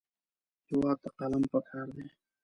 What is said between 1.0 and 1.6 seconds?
ته قلم